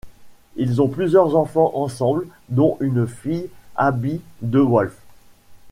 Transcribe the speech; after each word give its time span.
Ils 0.55 0.81
ont 0.81 0.87
plusieurs 0.87 1.35
enfants 1.35 1.73
ensemble, 1.75 2.25
dont 2.49 2.75
une 2.79 3.05
fille, 3.05 3.49
Abby 3.75 4.19
DeWolf. 4.41 4.97